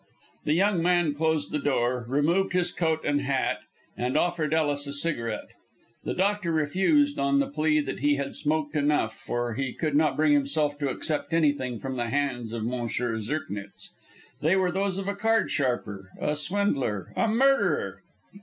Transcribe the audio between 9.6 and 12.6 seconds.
could not bring himself to accept anything from the hands